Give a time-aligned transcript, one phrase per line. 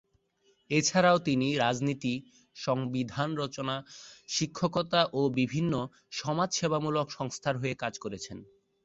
[0.69, 2.13] এছাড়াও তিনি রাজনীতি,
[2.55, 3.75] সংবিধান রচনা,
[4.29, 5.73] শিক্ষকতা ও বিভিন্ন
[6.11, 8.37] সমাজসেবা মূলক সংস্থার হয়ে কাজ করেছেন।